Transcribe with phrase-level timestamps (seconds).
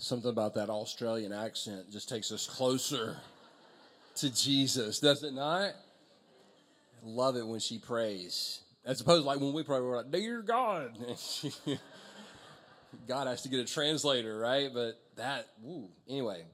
[0.00, 3.16] Something about that Australian accent just takes us closer
[4.14, 5.70] to Jesus, does it not?
[5.70, 5.72] I
[7.04, 8.60] love it when she prays.
[8.84, 10.96] As opposed like when we pray, we're like, Dear God.
[13.08, 14.70] God has to get a translator, right?
[14.72, 15.88] But that, woo.
[16.08, 16.44] Anyway.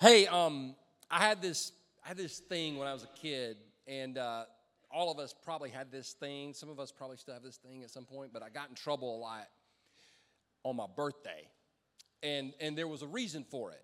[0.00, 0.74] Hey, um,
[1.08, 1.70] I had this
[2.04, 4.44] I had this thing when I was a kid, and uh,
[4.90, 6.52] all of us probably had this thing.
[6.52, 8.74] Some of us probably still have this thing at some point, but I got in
[8.74, 9.46] trouble a lot
[10.64, 11.46] on my birthday
[12.22, 13.82] and and there was a reason for it.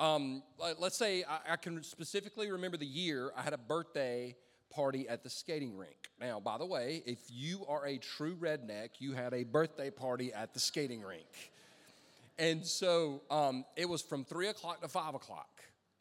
[0.00, 0.42] Um,
[0.78, 4.36] let's say I, I, can specifically remember the year I had a birthday
[4.70, 5.96] party at the skating rink.
[6.20, 10.32] Now, by the way, if you are a true redneck, you had a birthday party
[10.32, 11.26] at the skating rink.
[12.38, 15.48] And so um, it was from three o'clock to five o'clock.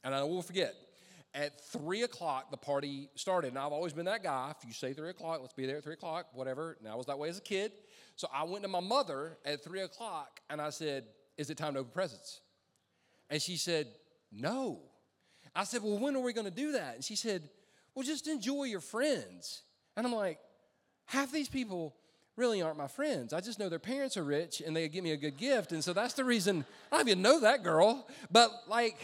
[0.03, 0.75] And I will forget,
[1.33, 3.49] at three o'clock, the party started.
[3.49, 4.53] And I've always been that guy.
[4.57, 6.77] If you say three o'clock, let's be there at three o'clock, whatever.
[6.79, 7.71] And I was that way as a kid.
[8.15, 11.05] So I went to my mother at three o'clock and I said,
[11.37, 12.41] is it time to open presents?
[13.29, 13.87] And she said,
[14.31, 14.79] No.
[15.55, 16.95] I said, Well, when are we going to do that?
[16.95, 17.49] And she said,
[17.93, 19.61] Well, just enjoy your friends.
[19.95, 20.39] And I'm like,
[21.05, 21.95] Half these people
[22.35, 23.33] really aren't my friends.
[23.33, 25.71] I just know their parents are rich and they give me a good gift.
[25.71, 28.07] And so that's the reason I don't even know that girl.
[28.31, 28.97] But like,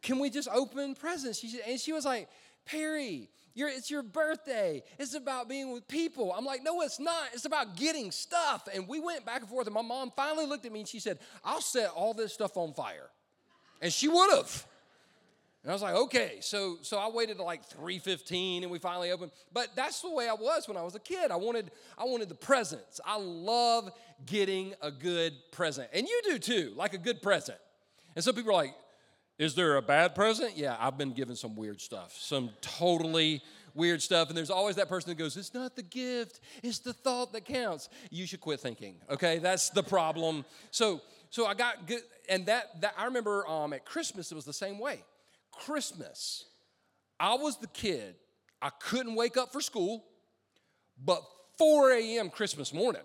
[0.00, 1.38] can we just open presents?
[1.38, 2.28] She said, and she was like,
[2.64, 4.82] Perry, it's your birthday.
[4.98, 6.32] It's about being with people.
[6.36, 7.24] I'm like, no, it's not.
[7.32, 8.68] It's about getting stuff.
[8.72, 11.00] And we went back and forth, and my mom finally looked at me and she
[11.00, 13.08] said, I'll set all this stuff on fire.
[13.80, 14.66] And she would have.
[15.62, 16.38] And I was like, okay.
[16.40, 19.30] So so I waited to like 3:15 and we finally opened.
[19.52, 21.30] But that's the way I was when I was a kid.
[21.30, 23.00] I wanted I wanted the presents.
[23.04, 23.92] I love
[24.26, 25.88] getting a good present.
[25.92, 27.58] And you do too, like a good present.
[28.16, 28.74] And some people are like,
[29.38, 30.56] is there a bad present?
[30.56, 33.42] Yeah, I've been given some weird stuff, some totally
[33.74, 34.28] weird stuff.
[34.28, 37.44] And there's always that person that goes, It's not the gift, it's the thought that
[37.44, 37.88] counts.
[38.10, 39.38] You should quit thinking, okay?
[39.38, 40.44] That's the problem.
[40.70, 44.44] So, so I got good, and that, that I remember um, at Christmas, it was
[44.44, 45.02] the same way.
[45.50, 46.46] Christmas,
[47.18, 48.14] I was the kid,
[48.60, 50.04] I couldn't wake up for school,
[51.02, 51.22] but
[51.58, 52.30] 4 a.m.
[52.30, 53.02] Christmas morning,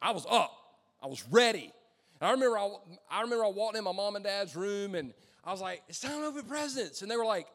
[0.00, 0.52] I was up,
[1.02, 1.72] I was ready.
[2.20, 2.70] And I remember I,
[3.10, 5.12] I remember I walked in my mom and dad's room and
[5.44, 7.02] I was like, it's time to open presents.
[7.02, 7.46] And they were like,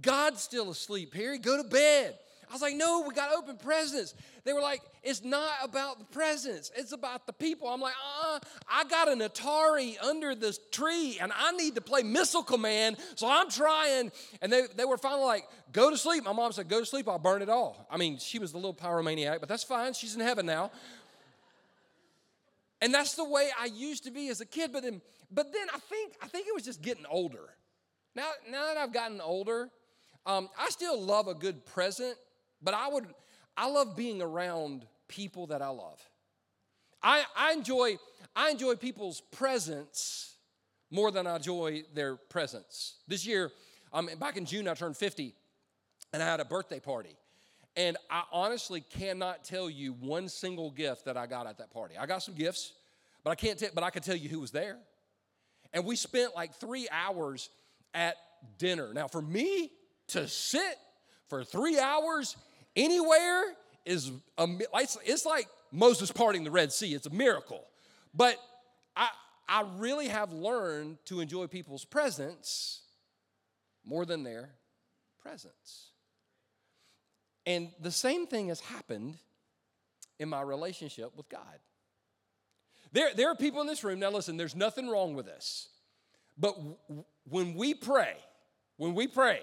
[0.00, 1.38] God's still asleep, Perry.
[1.38, 2.14] Go to bed.
[2.52, 4.14] I was like, no, we got to open presents.
[4.44, 7.66] They were like, it's not about the presents, it's about the people.
[7.66, 8.40] I'm like, uh-uh
[8.70, 13.26] I got an Atari under this tree and I need to play Missile Command, so
[13.26, 14.12] I'm trying.
[14.42, 16.24] And they, they were finally like, go to sleep.
[16.24, 17.86] My mom said, go to sleep, I'll burn it all.
[17.90, 19.94] I mean, she was the little pyromaniac, but that's fine.
[19.94, 20.72] She's in heaven now.
[22.82, 24.72] And that's the way I used to be as a kid.
[24.74, 25.00] But then,
[25.34, 27.48] but then I think I think it was just getting older.
[28.14, 29.70] Now, now that I've gotten older,
[30.26, 32.16] um, I still love a good present,
[32.62, 33.06] but I would
[33.56, 36.00] I love being around people that I love.
[37.02, 37.96] I, I enjoy
[38.36, 40.36] I enjoy people's presence
[40.90, 42.96] more than I enjoy their presence.
[43.08, 43.50] This year,
[43.92, 45.34] um, back in June, I turned 50,
[46.12, 47.16] and I had a birthday party.
[47.76, 51.94] And I honestly cannot tell you one single gift that I got at that party.
[51.98, 52.72] I got some gifts,
[53.24, 54.76] but I can't tell, but I can tell you who was there.
[55.72, 57.48] And we spent like three hours
[57.94, 58.16] at
[58.58, 58.92] dinner.
[58.92, 59.70] Now, for me
[60.08, 60.76] to sit
[61.28, 62.36] for three hours
[62.76, 63.42] anywhere
[63.84, 64.46] is a,
[65.04, 66.94] it's like Moses parting the Red Sea.
[66.94, 67.64] It's a miracle.
[68.14, 68.36] But
[68.96, 69.08] I,
[69.48, 72.82] I really have learned to enjoy people's presence
[73.84, 74.50] more than their
[75.20, 75.90] presence.
[77.46, 79.16] And the same thing has happened
[80.18, 81.58] in my relationship with God.
[82.92, 85.68] There, there are people in this room, now listen, there's nothing wrong with this.
[86.36, 88.14] But w- when we pray,
[88.76, 89.40] when we pray,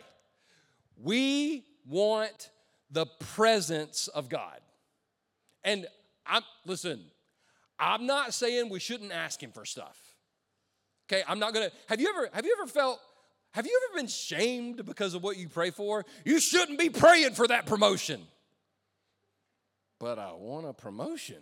[1.01, 2.51] we want
[2.91, 4.59] the presence of God.
[5.63, 5.87] And
[6.25, 7.03] I'm, listen,
[7.79, 9.97] I'm not saying we shouldn't ask Him for stuff.
[11.11, 12.99] Okay, I'm not gonna, have you ever, have you ever felt
[13.51, 16.05] have you ever been shamed because of what you pray for?
[16.23, 18.21] You shouldn't be praying for that promotion.
[19.99, 21.37] But I want a promotion.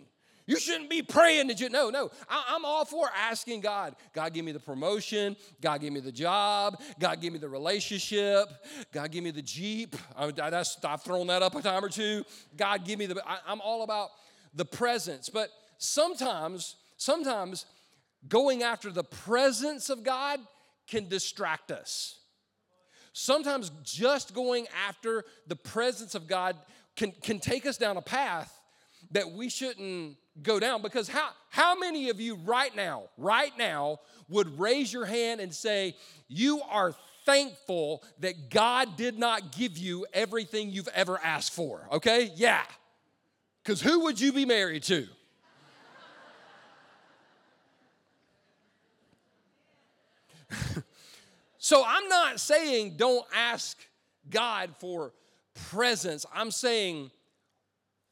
[0.48, 2.10] You shouldn't be praying that you, no, no.
[2.26, 5.36] I, am all for asking God, God, give me the promotion.
[5.60, 6.80] God, give me the job.
[6.98, 8.48] God, give me the relationship.
[8.90, 9.94] God, give me the Jeep.
[10.16, 12.24] I, that's, I've thrown that up a time or two.
[12.56, 14.08] God, give me the, I, I'm all about
[14.54, 15.28] the presence.
[15.28, 17.66] But sometimes, sometimes
[18.26, 20.40] going after the presence of God
[20.86, 22.20] can distract us.
[23.12, 26.56] Sometimes just going after the presence of God
[26.96, 28.57] can, can take us down a path
[29.12, 34.00] that we shouldn't go down because how, how many of you right now, right now,
[34.28, 35.96] would raise your hand and say,
[36.28, 36.94] You are
[37.24, 41.88] thankful that God did not give you everything you've ever asked for?
[41.92, 42.30] Okay?
[42.36, 42.62] Yeah.
[43.62, 45.06] Because who would you be married to?
[51.68, 53.76] So I'm not saying don't ask
[54.30, 55.12] God for
[55.68, 56.24] presence.
[56.32, 57.10] I'm saying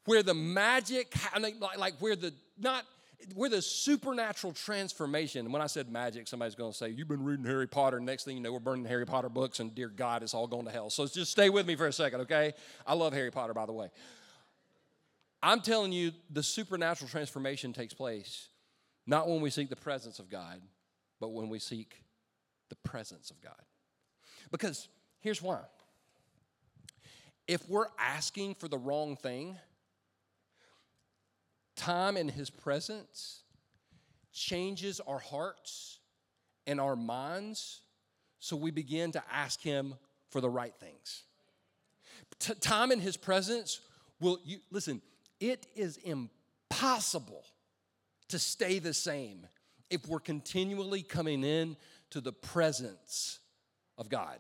[0.07, 2.85] where the magic, like where the not
[3.35, 5.51] where the supernatural transformation.
[5.51, 8.01] When I said magic, somebody's going to say, You've been reading Harry Potter.
[8.01, 10.67] Next thing you know, we're burning Harry Potter books, and dear God, it's all going
[10.67, 10.91] to hell.
[10.91, 12.55] So just stay with me for a second, okay?
[12.87, 13.89] I love Harry Potter, by the way.
[15.43, 18.49] I'm telling you, the supernatural transformation takes place
[19.07, 20.61] not when we seek the presence of God,
[21.21, 22.03] but when we seek
[22.69, 23.55] the presence of God.
[24.51, 24.89] Because
[25.21, 25.61] here's why
[27.47, 29.57] if we're asking for the wrong thing,
[31.77, 33.43] time in His presence
[34.33, 35.99] changes our hearts
[36.67, 37.81] and our minds
[38.39, 39.95] so we begin to ask Him
[40.31, 41.23] for the right things.
[42.39, 43.81] T- time in His presence
[44.21, 45.01] will, you, listen,
[45.41, 47.45] it is impossible
[48.29, 49.47] to stay the same
[49.91, 51.77] if we're continually coming in
[52.11, 53.39] to the presence
[53.99, 54.39] of God.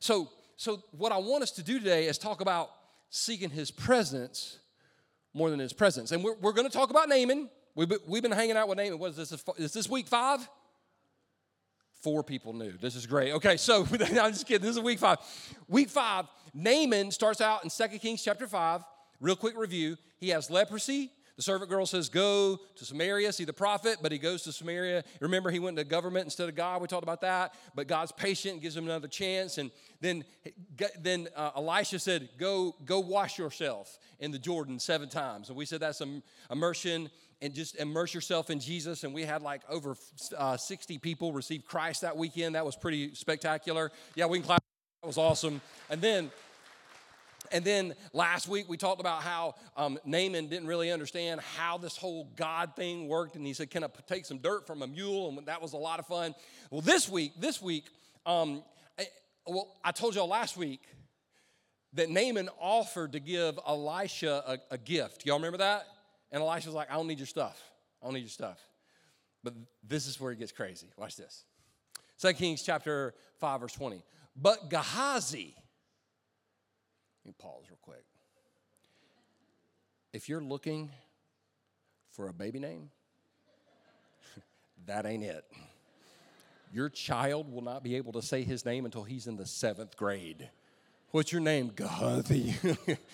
[0.00, 2.70] So, so what I want us to do today is talk about
[3.10, 4.58] seeking his presence
[5.38, 6.12] more than his presence.
[6.12, 7.48] And we're, we're going to talk about Naaman.
[7.74, 8.98] We've been, we've been hanging out with Naaman.
[8.98, 9.44] What is this?
[9.56, 10.46] Is this week five?
[12.02, 12.72] Four people knew.
[12.80, 13.32] This is great.
[13.32, 14.66] Okay, so I'm just kidding.
[14.66, 15.18] This is week five.
[15.68, 18.84] Week five, Naaman starts out in 2 Kings chapter 5.
[19.20, 19.96] Real quick review.
[20.18, 24.18] He has leprosy, the servant girl says, Go to Samaria, see the prophet, but he
[24.18, 25.04] goes to Samaria.
[25.20, 26.82] Remember, he went to government instead of God.
[26.82, 27.54] We talked about that.
[27.76, 29.56] But God's patient, gives him another chance.
[29.56, 29.70] And
[30.00, 30.24] then,
[31.00, 35.48] then uh, Elisha said, go, go wash yourself in the Jordan seven times.
[35.48, 36.02] And we said that's
[36.50, 37.08] immersion
[37.40, 39.04] and just immerse yourself in Jesus.
[39.04, 39.94] And we had like over
[40.36, 42.56] uh, 60 people receive Christ that weekend.
[42.56, 43.92] That was pretty spectacular.
[44.16, 44.60] Yeah, we can clap.
[45.02, 45.60] That was awesome.
[45.88, 46.32] And then
[47.52, 51.96] and then last week we talked about how um, Naaman didn't really understand how this
[51.96, 55.28] whole God thing worked, and he said, "Can I take some dirt from a mule?"
[55.28, 56.34] And that was a lot of fun.
[56.70, 57.84] Well, this week, this week,
[58.26, 58.62] um,
[58.98, 59.06] I,
[59.46, 60.80] well, I told y'all last week
[61.94, 65.24] that Naaman offered to give Elisha a, a gift.
[65.26, 65.86] Y'all remember that?
[66.30, 67.62] And Elisha was like, "I don't need your stuff.
[68.02, 68.58] I don't need your stuff."
[69.42, 69.54] But
[69.86, 70.88] this is where it gets crazy.
[70.96, 71.44] Watch this.
[72.20, 74.02] 2 Kings chapter 5, verse 20.
[74.36, 75.54] But Gehazi,
[77.28, 78.04] me pause real quick.
[80.12, 80.90] If you're looking
[82.10, 82.90] for a baby name,
[84.86, 85.44] that ain't it.
[86.72, 89.96] Your child will not be able to say his name until he's in the seventh
[89.96, 90.48] grade.
[91.10, 91.70] What's your name?
[91.74, 92.54] Gehazi.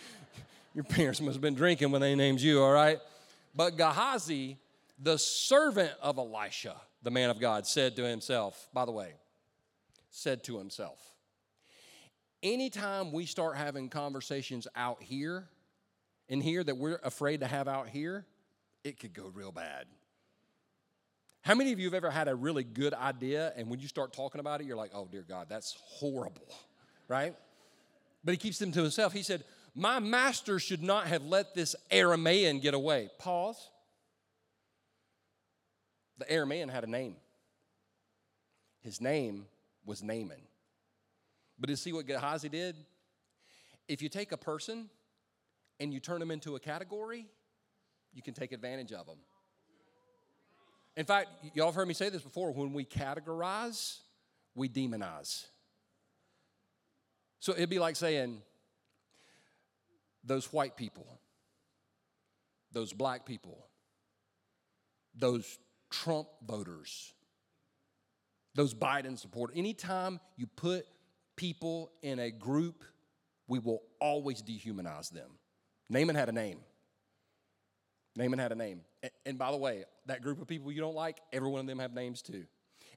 [0.75, 2.99] your parents must have been drinking when they named you, all right?
[3.55, 4.59] But Gehazi,
[5.01, 9.15] the servant of Elisha, the man of God, said to himself, by the way,
[10.11, 11.14] said to himself,
[12.45, 15.49] anytime we start having conversations out here,
[16.29, 18.25] in here that we're afraid to have out here,
[18.85, 19.87] it could go real bad.
[21.43, 24.13] How many of you have ever had a really good idea and when you start
[24.13, 26.55] talking about it, you're like, oh, dear God, that's horrible,
[27.09, 27.35] right?
[28.23, 29.13] But he keeps them to himself.
[29.13, 29.45] He said,
[29.75, 33.11] My master should not have let this Aramaean get away.
[33.19, 33.69] Pause.
[36.19, 37.17] The Aramaean had a name.
[38.81, 39.47] His name
[39.85, 40.41] was Naaman.
[41.59, 42.77] But to see what Gehazi did?
[43.89, 44.89] If you take a person
[45.81, 47.27] and you turn them into a category,
[48.13, 49.19] you can take advantage of them.
[50.97, 53.99] In fact, y'all have heard me say this before when we categorize,
[54.55, 55.47] we demonize.
[57.41, 58.41] So it'd be like saying,
[60.23, 61.07] those white people,
[62.73, 63.67] those black people,
[65.15, 65.59] those
[65.91, 67.13] Trump voters,
[68.55, 70.87] those Biden supporters, anytime you put
[71.37, 72.85] people in a group,
[73.49, 75.31] we will always dehumanize them.
[75.89, 76.59] Naaman had a name.
[78.17, 78.81] Naaman had a name.
[79.27, 81.79] And by the way, that group of people you don't like, every one of them
[81.79, 82.45] have names too.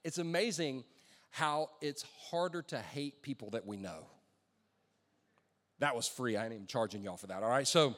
[0.03, 0.83] It's amazing
[1.31, 4.05] how it's harder to hate people that we know.
[5.79, 6.37] That was free.
[6.37, 7.67] I ain't even charging y'all for that, all right?
[7.67, 7.95] So,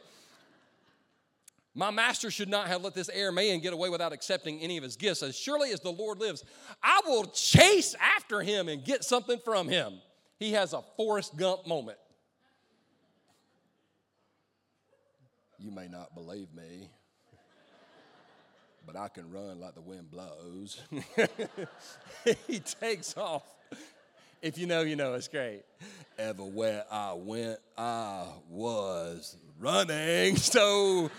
[1.76, 4.96] my master should not have let this Aramaean get away without accepting any of his
[4.96, 5.22] gifts.
[5.22, 6.44] As surely as the Lord lives,
[6.84, 10.02] I will chase after him and get something from him
[10.40, 11.98] he has a Forrest Gump moment.
[15.60, 16.90] You may not believe me,
[18.88, 20.82] but I can run like the wind blows.
[22.48, 23.44] he takes off.
[24.42, 25.64] If you know, you know, it's great.
[26.18, 30.36] Everywhere I went, I was running.
[30.38, 31.12] So,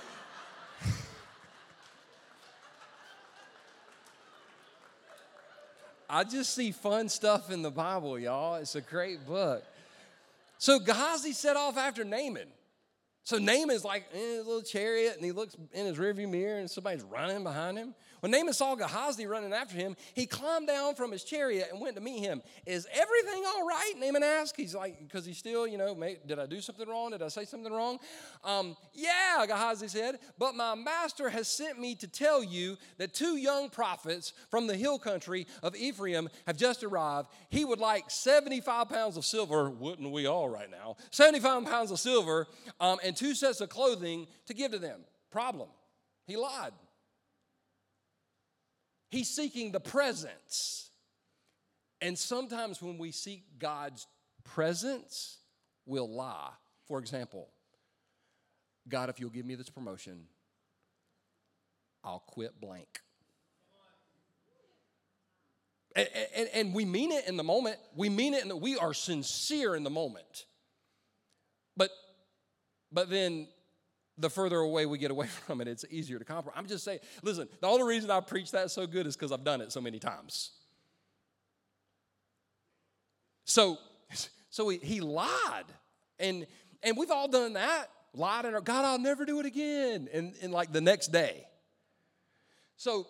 [6.13, 8.57] I just see fun stuff in the Bible, y'all.
[8.57, 9.63] It's a great book.
[10.59, 12.49] So Gehazi set off after Naaman.
[13.23, 16.59] So Naaman's like eh, in his little chariot and he looks in his rearview mirror
[16.59, 17.95] and somebody's running behind him.
[18.21, 21.97] When Naaman saw Gehazi running after him, he climbed down from his chariot and went
[21.97, 22.43] to meet him.
[22.67, 23.93] Is everything all right?
[23.99, 24.57] Naaman asked.
[24.57, 25.95] He's like, because he's still, you know,
[26.27, 27.11] did I do something wrong?
[27.11, 27.99] Did I say something wrong?
[28.45, 33.37] Um, yeah, Gehazi said, but my master has sent me to tell you that two
[33.37, 37.29] young prophets from the hill country of Ephraim have just arrived.
[37.49, 40.97] He would like 75 pounds of silver, wouldn't we all right now?
[41.11, 42.47] 75 pounds of silver
[42.81, 45.01] um, and two sets of clothing to give to them.
[45.31, 45.69] Problem.
[46.27, 46.73] He lied.
[49.11, 50.91] He's seeking the presence.
[52.01, 54.07] And sometimes when we seek God's
[54.45, 55.39] presence,
[55.85, 56.51] we'll lie.
[56.87, 57.49] For example,
[58.89, 60.27] God, if you'll give me this promotion,
[62.03, 63.01] I'll quit blank.
[65.97, 67.77] And, and, and, we mean it in the moment.
[67.97, 70.47] We mean it, and we are sincere in the moment.
[71.77, 71.91] But,
[72.93, 73.49] but then
[74.21, 76.59] the further away we get away from it, it's easier to compromise.
[76.59, 79.45] I'm just saying, listen, the only reason I preach that so good is because I've
[79.45, 80.51] done it so many times.
[83.45, 83.79] So,
[84.51, 85.65] so he, he lied.
[86.19, 86.47] And,
[86.83, 87.91] and we've all done that.
[88.13, 90.09] Lied and God, I'll never do it again.
[90.13, 91.47] And, and like the next day.
[92.77, 93.07] So,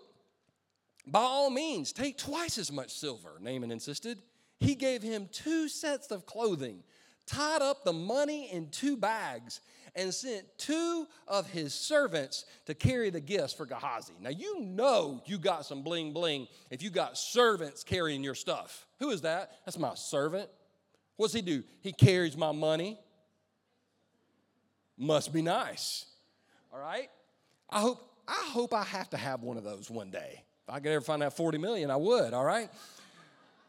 [1.07, 4.19] by all means, take twice as much silver, Naaman insisted.
[4.59, 6.83] He gave him two sets of clothing,
[7.27, 9.61] tied up the money in two bags,
[9.95, 14.15] and sent two of his servants to carry the gifts for Gehazi.
[14.21, 18.87] Now, you know you got some bling bling if you got servants carrying your stuff.
[18.99, 19.53] Who is that?
[19.65, 20.49] That's my servant.
[21.17, 21.63] What's he do?
[21.81, 22.99] He carries my money.
[24.97, 26.07] Must be nice.
[26.73, 27.09] All right?
[27.69, 30.45] I hope I hope I have to have one of those one day.
[30.69, 32.71] If I could ever find that 40 million, I would, all right?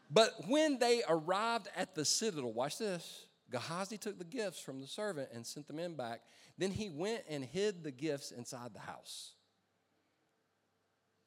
[0.08, 3.24] But when they arrived at the citadel, watch this.
[3.52, 6.22] Gehazi took the gifts from the servant and sent them in back.
[6.58, 9.32] Then he went and hid the gifts inside the house.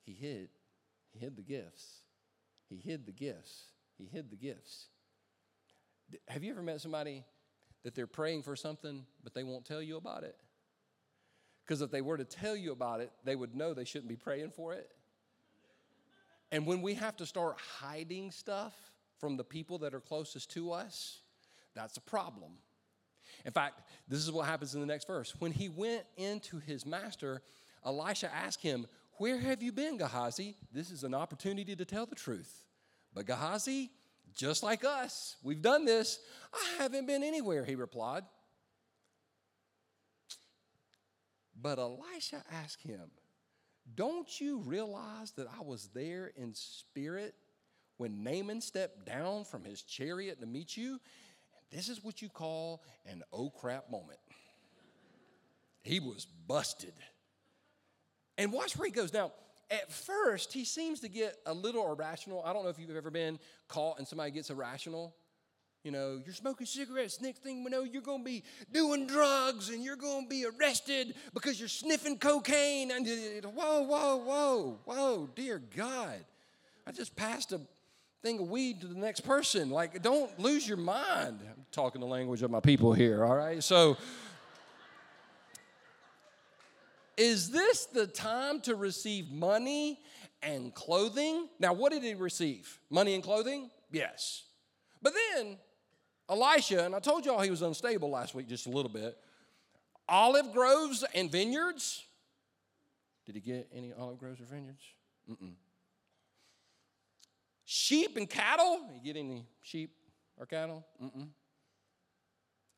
[0.04, 0.50] He hid.
[1.12, 2.02] He hid the gifts.
[2.68, 3.66] He hid the gifts.
[3.98, 4.88] He hid the gifts.
[6.28, 7.24] Have you ever met somebody
[7.84, 10.36] that they're praying for something, but they won't tell you about it?
[11.64, 14.16] Because if they were to tell you about it, they would know they shouldn't be
[14.16, 14.90] praying for it.
[16.52, 18.74] And when we have to start hiding stuff
[19.20, 21.22] from the people that are closest to us,
[21.76, 22.54] that's a problem.
[23.44, 25.34] In fact, this is what happens in the next verse.
[25.40, 27.42] When he went into his master,
[27.86, 30.56] Elisha asked him, Where have you been, Gehazi?
[30.72, 32.64] This is an opportunity to tell the truth.
[33.14, 33.92] But Gehazi,
[34.36, 36.20] just like us, we've done this.
[36.54, 38.24] I haven't been anywhere, he replied.
[41.60, 43.12] But Elisha asked him,
[43.96, 47.34] Don't you realize that I was there in spirit
[47.98, 51.00] when Naaman stepped down from his chariot to meet you?
[51.72, 54.20] This is what you call an oh crap moment.
[55.82, 56.94] He was busted.
[58.38, 59.14] And watch where he goes.
[59.14, 59.32] Now,
[59.70, 62.44] at first, he seems to get a little irrational.
[62.46, 65.16] I don't know if you've ever been caught and somebody gets irrational.
[65.84, 67.22] You know, you're smoking cigarettes.
[67.22, 70.46] Next thing we know, you're going to be doing drugs and you're going to be
[70.46, 72.90] arrested because you're sniffing cocaine.
[72.90, 73.06] And
[73.54, 76.26] whoa, whoa, whoa, whoa, dear God.
[76.88, 77.62] I just passed a
[78.26, 79.70] thing of weed to the next person.
[79.70, 81.40] Like, don't lose your mind.
[81.44, 83.64] I'm talking the language of my people here, all right?
[83.64, 83.98] So,
[87.18, 90.00] is this the time to receive money
[90.42, 91.48] and clothing?
[91.60, 92.80] Now, what did he receive?
[92.90, 93.70] Money and clothing?
[93.92, 94.46] Yes.
[95.04, 95.58] But then,
[96.28, 99.16] Elisha, and I told y'all he was unstable last week just a little bit,
[100.10, 102.04] olive groves and vineyards.
[103.28, 104.82] Did he get any olive groves or vineyards?
[105.30, 105.54] Mm-mm
[107.66, 108.80] sheep and cattle.
[108.94, 109.92] You get any sheep
[110.38, 110.86] or cattle?
[111.04, 111.28] Mm-mm.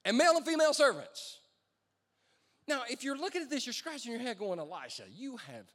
[0.06, 1.40] And male and female servants.
[2.68, 5.66] Now, if you're looking at this, you're scratching your head going, Elisha, you have,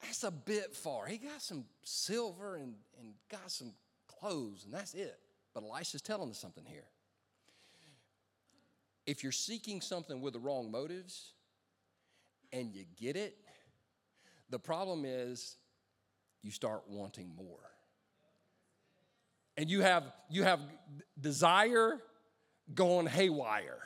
[0.00, 1.06] that's a bit far.
[1.06, 3.72] He got some silver and, and got some
[4.06, 5.18] clothes, and that's it.
[5.54, 6.84] But Elisha's telling us something here.
[9.04, 11.32] If you're seeking something with the wrong motives
[12.52, 13.36] and you get it,
[14.48, 15.56] the problem is
[16.42, 17.71] you start wanting more
[19.56, 20.60] and you have you have
[21.20, 21.98] desire
[22.74, 23.78] going haywire.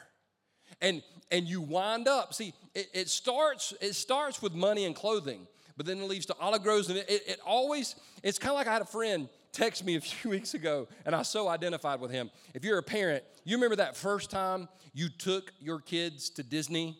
[0.80, 5.46] And and you wind up see it, it starts it starts with money and clothing
[5.76, 8.56] but then it leads to olive groves and it, it, it always it's kind of
[8.56, 12.00] like i had a friend text me a few weeks ago and i so identified
[12.00, 12.30] with him.
[12.54, 16.98] If you're a parent you remember that first time you took your kids to disney?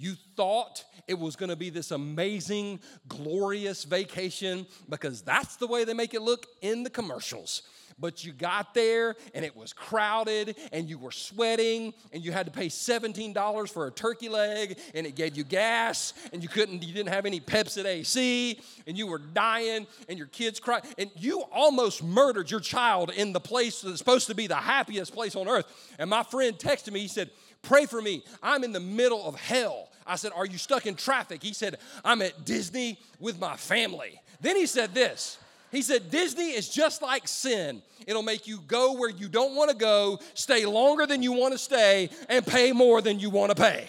[0.00, 5.82] You thought it was going to be this amazing, glorious vacation because that's the way
[5.82, 7.62] they make it look in the commercials
[7.98, 12.46] but you got there and it was crowded and you were sweating and you had
[12.46, 16.82] to pay $17 for a turkey leg and it gave you gas and you couldn't
[16.82, 21.10] you didn't have any Pepsi AC and you were dying and your kids cried and
[21.16, 25.36] you almost murdered your child in the place that's supposed to be the happiest place
[25.36, 25.66] on earth.
[25.98, 27.30] And my friend texted me, he said,
[27.62, 28.22] Pray for me.
[28.42, 29.90] I'm in the middle of hell.
[30.06, 31.42] I said, Are you stuck in traffic?
[31.42, 34.20] He said, I'm at Disney with my family.
[34.40, 35.38] Then he said this.
[35.70, 37.82] He said, Disney is just like sin.
[38.06, 41.52] It'll make you go where you don't want to go, stay longer than you want
[41.52, 43.86] to stay, and pay more than you want to pay.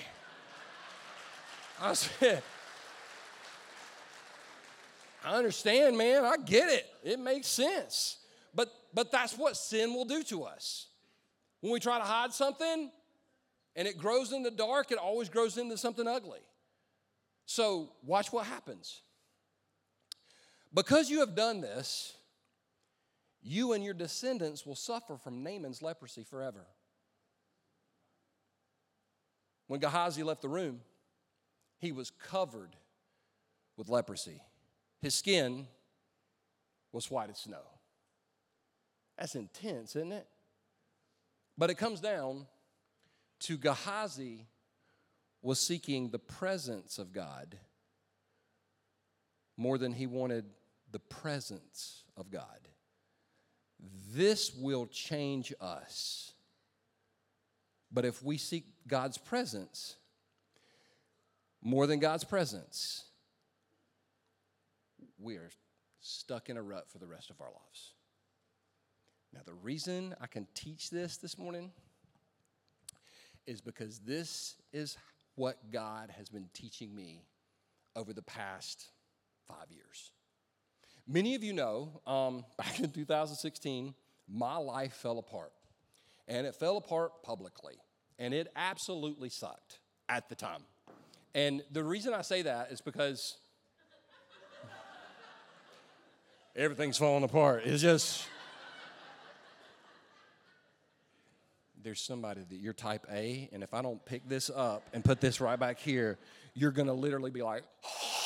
[1.81, 2.43] I said,
[5.24, 6.25] I understand, man.
[6.25, 6.86] I get it.
[7.03, 8.17] It makes sense.
[8.53, 10.88] But, but that's what sin will do to us.
[11.62, 12.89] When we try to hide something
[13.75, 16.39] and it grows in the dark, it always grows into something ugly.
[17.45, 19.01] So watch what happens.
[20.74, 22.16] Because you have done this,
[23.42, 26.66] you and your descendants will suffer from Naaman's leprosy forever.
[29.68, 30.82] When Gehazi left the room,
[31.80, 32.76] he was covered
[33.78, 34.42] with leprosy.
[35.02, 35.68] His skin
[36.92, 37.64] was white as snow.
[39.18, 40.28] That's intense, isn't it?
[41.58, 42.48] But it comes down
[43.42, 44.48] to Gehazi
[45.42, 47.58] was seeking the presence of God
[49.56, 50.46] more than he wanted
[50.91, 52.67] the presence of God.
[54.12, 56.34] This will change us.
[57.91, 59.96] But if we seek God's presence
[61.62, 63.03] more than God's presence,
[65.17, 65.50] we are
[66.00, 67.93] stuck in a rut for the rest of our lives.
[69.34, 71.72] Now, the reason I can teach this this morning
[73.46, 74.98] is because this is
[75.36, 77.24] what God has been teaching me
[77.96, 78.88] over the past
[79.48, 80.12] five years.
[81.12, 83.96] Many of you know, um, back in 2016,
[84.32, 85.51] my life fell apart.
[86.28, 87.74] And it fell apart publicly.
[88.20, 90.62] And it absolutely sucked at the time.
[91.34, 93.38] And the reason I say that is because
[96.56, 97.63] everything's falling apart.
[97.66, 98.28] It's just.
[101.81, 105.22] There's somebody that you're type A, and if I don't pick this up and put
[105.22, 106.20] this right back here,
[106.53, 108.20] you're gonna literally be like, oh,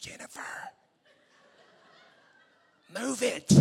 [0.00, 0.40] Jennifer,
[2.98, 3.52] move it.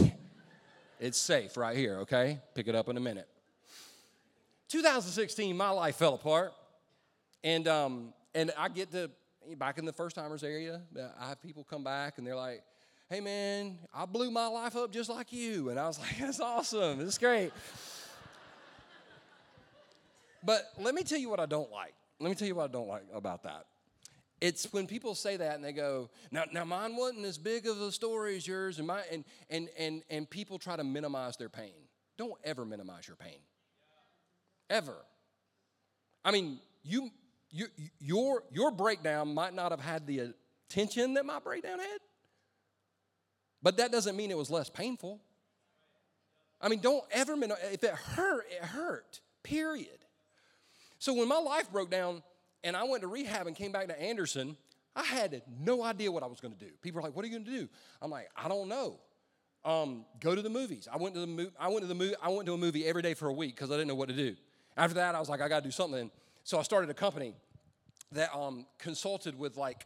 [1.00, 2.40] It's safe right here, okay?
[2.56, 3.28] Pick it up in a minute.
[4.68, 6.54] 2016, my life fell apart.
[7.44, 9.10] And, um, and I get to,
[9.58, 10.82] back in the first timers area,
[11.20, 12.64] I have people come back and they're like,
[13.10, 15.70] hey man, I blew my life up just like you.
[15.70, 17.02] And I was like, that's awesome.
[17.02, 17.52] It's great.
[20.44, 21.94] but let me tell you what I don't like.
[22.20, 23.66] Let me tell you what I don't like about that.
[24.42, 27.80] It's when people say that and they go, now, now mine wasn't as big of
[27.82, 31.50] a story as yours, and, my, and, and, and, and people try to minimize their
[31.50, 31.74] pain.
[32.18, 33.40] Don't ever minimize your pain.
[34.70, 34.96] Ever.
[36.24, 37.10] I mean, you,
[37.50, 37.68] you,
[38.00, 40.34] your, your breakdown might not have had the
[40.70, 42.00] attention that my breakdown had,
[43.62, 45.20] but that doesn't mean it was less painful.
[46.62, 50.00] I mean, don't ever minimize, if it hurt, it hurt, period.
[51.00, 52.22] So when my life broke down,
[52.64, 54.58] and I went to rehab and came back to Anderson,
[54.96, 56.72] I had no idea what I was going to do.
[56.82, 57.70] People are like, "What are you going to do?"
[58.02, 59.00] I'm like, "I don't know."
[59.66, 60.88] Um, go to the movies.
[60.92, 62.16] I went to the mo- I went to the movie.
[62.22, 64.10] I went to a movie every day for a week because I didn't know what
[64.10, 64.36] to do.
[64.78, 66.10] After that, I was like, I got to do something.
[66.44, 67.34] So I started a company
[68.12, 69.86] that um, consulted with like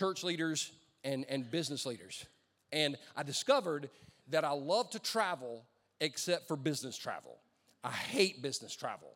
[0.00, 0.72] church leaders
[1.04, 2.24] and, and business leaders.
[2.72, 3.90] And I discovered
[4.28, 5.64] that I love to travel
[6.00, 7.38] except for business travel.
[7.84, 9.11] I hate business travel.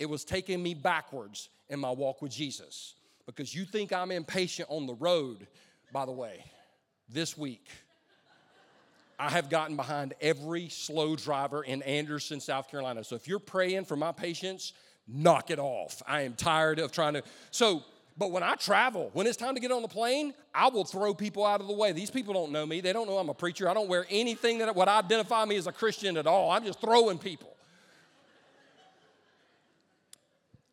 [0.00, 2.94] It was taking me backwards in my walk with Jesus.
[3.26, 5.46] Because you think I'm impatient on the road,
[5.92, 6.42] by the way,
[7.08, 7.68] this week.
[9.18, 13.04] I have gotten behind every slow driver in Anderson, South Carolina.
[13.04, 14.72] So if you're praying for my patience,
[15.06, 16.02] knock it off.
[16.08, 17.22] I am tired of trying to.
[17.50, 17.84] So,
[18.16, 21.12] but when I travel, when it's time to get on the plane, I will throw
[21.12, 21.92] people out of the way.
[21.92, 22.80] These people don't know me.
[22.80, 23.68] They don't know I'm a preacher.
[23.68, 26.50] I don't wear anything that would identify me as a Christian at all.
[26.50, 27.54] I'm just throwing people.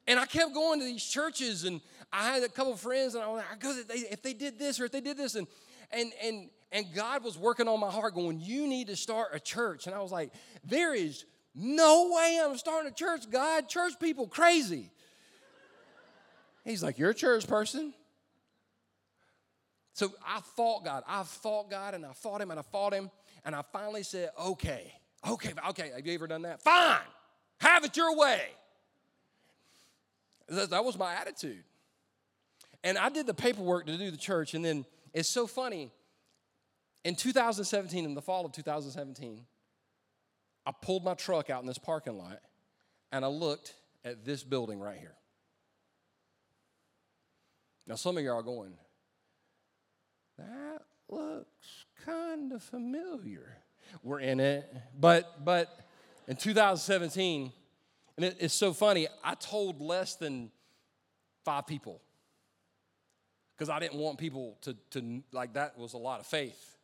[0.07, 1.81] And I kept going to these churches, and
[2.13, 4.91] I had a couple friends, and I was like, if they did this or if
[4.91, 5.47] they did this, and
[5.91, 9.39] and and and God was working on my heart, going, you need to start a
[9.39, 9.85] church.
[9.85, 10.31] And I was like,
[10.63, 13.67] there is no way I'm starting a church, God.
[13.67, 14.91] Church people crazy.
[16.63, 17.93] He's like, you're a church person.
[19.93, 21.03] So I fought God.
[21.07, 23.09] I fought God, and I fought him, and I fought him,
[23.43, 24.93] and I finally said, okay,
[25.27, 25.91] okay, okay.
[25.95, 26.61] Have you ever done that?
[26.61, 26.99] Fine,
[27.59, 28.41] have it your way.
[30.49, 31.63] That, was my attitude.
[32.83, 35.91] And I did the paperwork to do the church, and then it's so funny.
[37.03, 39.45] In 2017, in the fall of 2017,
[40.65, 42.41] I pulled my truck out in this parking lot
[43.11, 45.15] and I looked at this building right here.
[47.87, 48.73] Now, some of y'all are going,
[50.37, 53.57] that looks kind of familiar.
[54.03, 54.69] We're in it.
[54.99, 55.69] But, but
[56.27, 57.53] in 2017,
[58.17, 60.51] and it, it's so funny, I told less than
[61.45, 62.01] five people
[63.55, 66.77] because I didn't want people to, to, like, that was a lot of faith.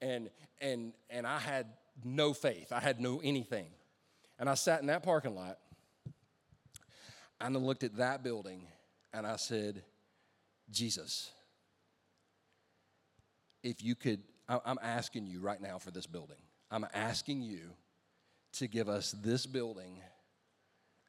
[0.00, 1.66] And, and, and I had
[2.04, 3.66] no faith, I had no anything.
[4.38, 5.58] And I sat in that parking lot
[7.40, 8.66] and I looked at that building
[9.12, 9.82] and I said,
[10.70, 11.30] Jesus,
[13.62, 16.38] if you could, I'm asking you right now for this building.
[16.70, 17.70] I'm asking you
[18.54, 20.00] to give us this building,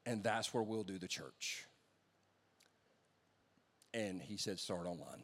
[0.06, 1.66] and that's where we'll do the church.
[3.94, 5.24] And he said, start online.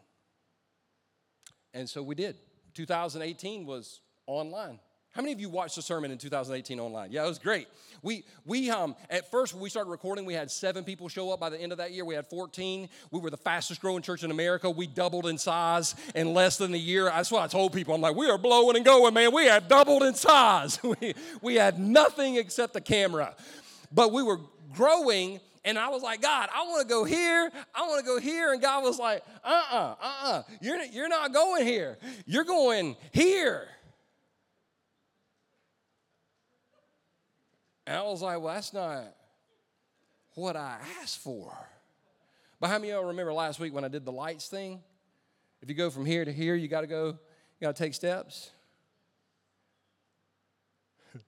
[1.73, 2.35] And so we did.
[2.73, 4.79] 2018 was online.
[5.11, 7.11] How many of you watched the sermon in 2018 online?
[7.11, 7.67] Yeah, it was great.
[8.03, 11.39] We we um at first when we started recording, we had seven people show up.
[11.39, 12.87] By the end of that year, we had 14.
[13.09, 14.69] We were the fastest growing church in America.
[14.69, 17.05] We doubled in size in less than a year.
[17.05, 17.95] That's what I told people.
[17.95, 19.33] I'm like, we are blowing and going, man.
[19.33, 20.79] We had doubled in size.
[20.89, 23.35] We we had nothing except the camera,
[23.91, 24.39] but we were
[24.73, 25.39] growing.
[25.65, 27.51] And I was like, God, I want to go here.
[27.75, 28.53] I want to go here.
[28.53, 30.43] And God was like, uh uh-uh, uh, uh-uh.
[30.61, 31.97] You're, you're not going here.
[32.25, 33.67] You're going here.
[37.89, 39.15] And I was like, well, that's not
[40.35, 41.51] what I asked for.
[42.59, 44.83] But how many y'all remember last week when I did the lights thing?
[45.63, 47.17] If you go from here to here, you got to go, you
[47.59, 48.51] got to take steps.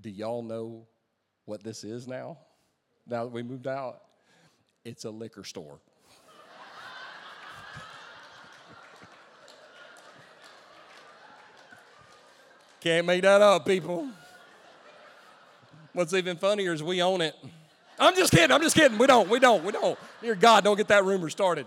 [0.00, 0.88] Do y'all know
[1.44, 2.38] what this is now?
[3.06, 4.00] Now that we moved out?
[4.84, 5.78] It's a liquor store.
[12.80, 14.08] Can't make that up, people.
[15.92, 17.34] What's even funnier is we own it.
[17.98, 18.50] I'm just kidding.
[18.50, 18.96] I'm just kidding.
[18.96, 19.28] We don't.
[19.28, 19.62] We don't.
[19.64, 19.98] We don't.
[20.22, 21.66] Dear God, don't get that rumor started.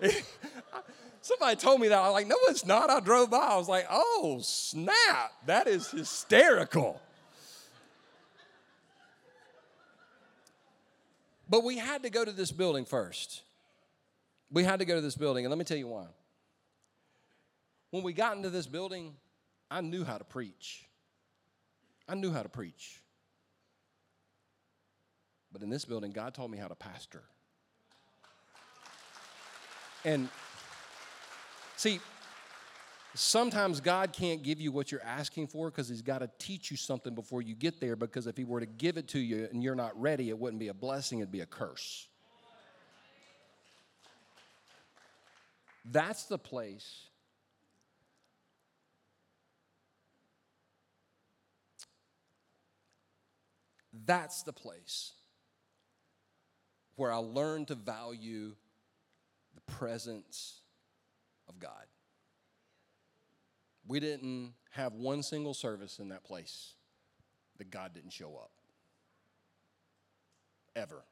[1.20, 1.98] Somebody told me that.
[1.98, 2.90] I was like, no, it's not.
[2.90, 3.38] I drove by.
[3.38, 5.32] I was like, oh, snap.
[5.46, 7.00] That is hysterical.
[11.48, 13.42] But we had to go to this building first.
[14.50, 16.06] We had to go to this building, and let me tell you why.
[17.90, 19.14] When we got into this building,
[19.74, 20.84] I knew how to preach.
[22.08, 23.00] I knew how to preach.
[25.52, 27.24] But in this building, God taught me how to pastor.
[30.04, 30.28] And
[31.74, 31.98] see,
[33.14, 36.76] sometimes God can't give you what you're asking for because He's got to teach you
[36.76, 37.96] something before you get there.
[37.96, 40.60] Because if He were to give it to you and you're not ready, it wouldn't
[40.60, 42.06] be a blessing, it'd be a curse.
[45.84, 47.08] That's the place
[54.06, 55.12] That's the place
[56.96, 58.54] where I learned to value
[59.54, 60.60] the presence
[61.48, 61.86] of God.
[63.86, 66.74] We didn't have one single service in that place
[67.58, 68.50] that God didn't show up.
[70.74, 71.04] Ever.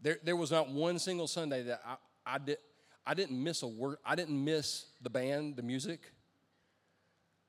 [0.00, 2.58] There, there was not one single Sunday that I, I, did,
[3.06, 3.98] I didn't miss a word.
[4.04, 6.00] I didn't miss the band, the music.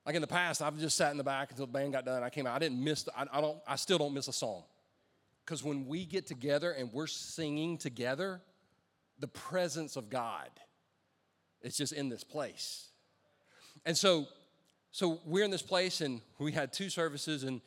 [0.06, 2.22] Like in the past, I've just sat in the back until the band got done.
[2.22, 2.54] I came out.
[2.54, 3.02] I didn't miss.
[3.02, 3.58] The, I, I don't.
[3.66, 4.62] I still don't miss a song,
[5.44, 8.40] because when we get together and we're singing together,
[9.18, 10.48] the presence of God,
[11.60, 12.90] it's just in this place.
[13.84, 14.26] And so,
[14.92, 17.60] so we're in this place, and we had two services, and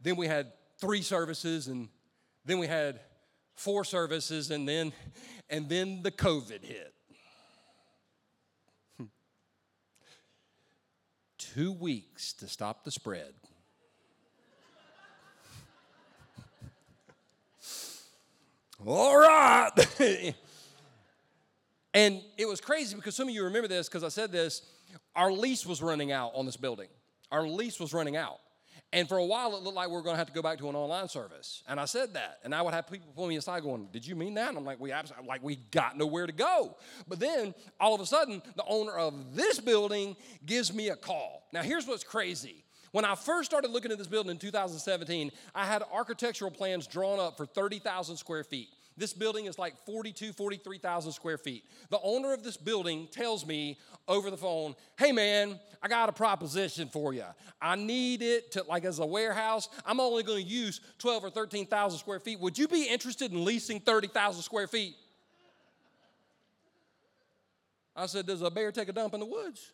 [0.00, 1.88] then we had three services, and
[2.44, 3.00] then we had
[3.54, 4.92] four services, and then,
[5.48, 6.94] and then the COVID hit.
[11.54, 13.32] Two weeks to stop the spread.
[18.86, 19.70] All right.
[21.94, 24.62] and it was crazy because some of you remember this because I said this.
[25.14, 26.88] Our lease was running out on this building.
[27.30, 28.40] Our lease was running out.
[28.92, 30.58] And for a while, it looked like we were going to have to go back
[30.58, 31.62] to an online service.
[31.68, 32.40] And I said that.
[32.42, 34.48] And I would have people pull me aside going, Did you mean that?
[34.48, 36.76] And I'm like, We absolutely, like, we got nowhere to go.
[37.06, 41.48] But then all of a sudden, the owner of this building gives me a call.
[41.52, 42.64] Now, here's what's crazy.
[42.92, 47.20] When I first started looking at this building in 2017, I had architectural plans drawn
[47.20, 48.68] up for 30,000 square feet.
[49.00, 51.64] This building is like 42, 43,000 square feet.
[51.88, 56.12] The owner of this building tells me over the phone, hey man, I got a
[56.12, 57.24] proposition for you.
[57.62, 59.70] I need it to, like as a warehouse.
[59.86, 62.40] I'm only going to use 12 or 13,000 square feet.
[62.40, 64.94] Would you be interested in leasing 30,000 square feet?
[67.96, 69.70] I said, does a bear take a dump in the woods?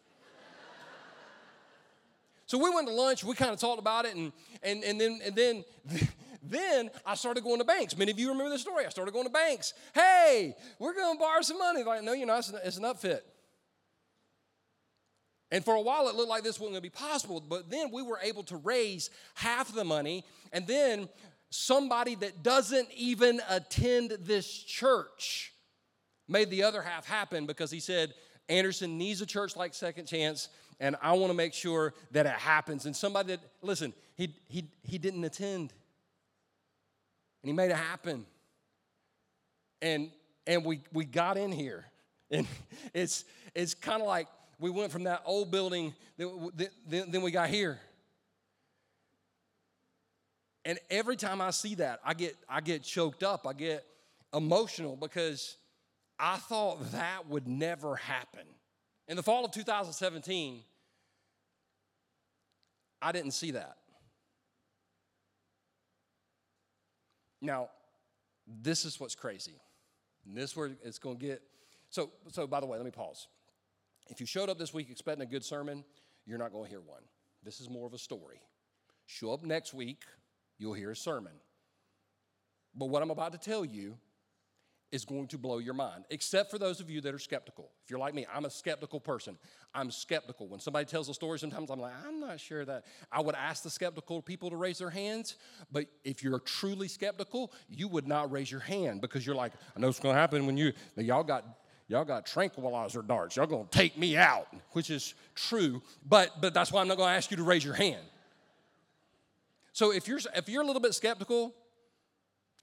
[2.47, 4.31] so we went to lunch, we kind of talked about it, and,
[4.63, 5.65] and, and then, and then
[6.49, 7.97] Then I started going to banks.
[7.97, 8.87] Many of you remember the story.
[8.87, 9.75] I started going to banks.
[9.95, 11.83] Hey, we're going to borrow some money.
[11.83, 12.51] Like, no, you're not.
[12.65, 13.21] It's an, upfit.
[15.51, 17.41] And for a while, it looked like this wasn't going to be possible.
[17.41, 20.25] But then we were able to raise half the money.
[20.53, 21.09] And then
[21.51, 25.53] somebody that doesn't even attend this church
[26.29, 28.15] made the other half happen because he said,
[28.49, 32.33] Anderson needs a church like Second Chance, and I want to make sure that it
[32.33, 32.87] happens.
[32.87, 35.73] And somebody that, listen, he, he, he didn't attend
[37.47, 38.27] and he made it happen.
[39.81, 40.11] And
[40.49, 41.85] and we we got in here,
[42.33, 42.45] and
[42.93, 44.27] it's it's kind of like
[44.59, 47.79] we went from that old building, then, we got here.
[50.65, 53.47] And every time I see that, I get I get choked up.
[53.47, 53.85] I get
[54.35, 55.57] emotional because
[56.19, 58.47] I thought that would never happen.
[59.07, 60.63] In the fall of 2017,
[63.01, 63.77] I didn't see that.
[67.41, 67.69] Now,
[68.47, 69.61] this is what's crazy.
[70.27, 71.43] And this is where it's going to get.
[71.91, 73.29] So, so, by the way, let me pause.
[74.09, 75.85] If you showed up this week expecting a good sermon,
[76.27, 77.03] you're not going to hear one.
[77.43, 78.41] This is more of a story.
[79.07, 80.03] Show up next week,
[80.59, 81.33] you'll hear a sermon.
[82.75, 83.97] But what I'm about to tell you
[84.93, 87.71] is going to blow your mind, except for those of you that are skeptical.
[87.85, 89.37] If you're like me, I'm a skeptical person.
[89.75, 90.47] I'm skeptical.
[90.49, 92.85] When somebody tells a story, sometimes I'm like, I'm not sure that.
[93.11, 95.37] I would ask the skeptical people to raise their hands,
[95.73, 99.81] but if you're truly skeptical, you would not raise your hand because you're like, I
[99.81, 101.45] know what's going to happen when you, y'all got
[101.89, 103.37] y'all got tranquilizer darts.
[103.37, 107.15] Y'all gonna take me out, which is true, but but that's why I'm not gonna
[107.15, 108.03] ask you to raise your hand.
[109.73, 111.55] So if you're if you're a little bit skeptical,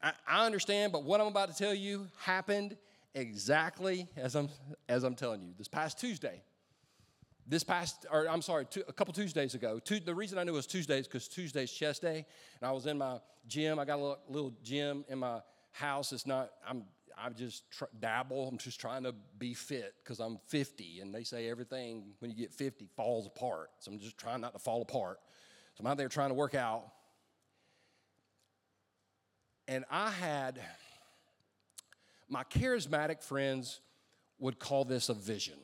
[0.03, 2.75] I, I understand, but what I'm about to tell you happened
[3.15, 4.49] exactly as I'm,
[4.89, 5.53] as I'm telling you.
[5.57, 6.41] This past Tuesday,
[7.47, 9.79] this past, or I'm sorry, two, a couple Tuesdays ago.
[9.79, 12.25] Two, the reason I knew it was Tuesdays because Tuesday's chest day,
[12.59, 13.79] and I was in my gym.
[13.79, 15.39] I got a little, little gym in my
[15.71, 16.11] house.
[16.11, 16.51] It's not.
[16.67, 16.83] I'm.
[17.15, 18.47] I just tr- dabble.
[18.47, 22.37] I'm just trying to be fit because I'm 50, and they say everything when you
[22.37, 23.69] get 50 falls apart.
[23.79, 25.19] So I'm just trying not to fall apart.
[25.75, 26.85] So I'm out there trying to work out.
[29.67, 30.59] And I had,
[32.29, 33.79] my charismatic friends
[34.39, 35.57] would call this a vision.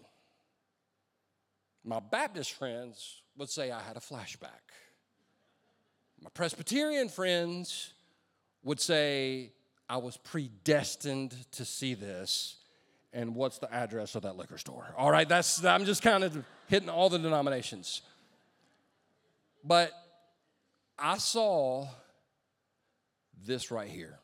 [1.84, 4.70] My Baptist friends would say I had a flashback.
[6.22, 7.94] My Presbyterian friends
[8.64, 9.52] would say
[9.90, 12.58] I was predestined to see this.
[13.12, 14.94] And what's the address of that liquor store?
[14.96, 18.02] All right, that's I'm just kind of hitting all the denominations.
[19.64, 19.92] But
[20.98, 21.88] I saw
[23.46, 24.20] this right here.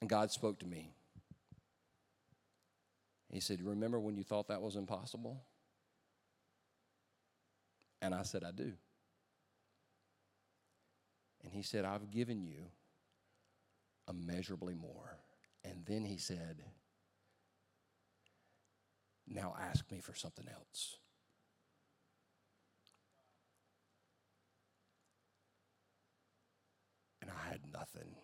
[0.00, 0.90] And God spoke to me.
[3.30, 5.42] He said, Remember when you thought that was impossible?
[8.02, 8.72] And I said, I do.
[11.42, 12.66] And he said, I've given you
[14.08, 15.18] immeasurably more.
[15.64, 16.62] And then he said,
[19.26, 20.96] Now ask me for something else.
[27.26, 28.14] And I had nothing.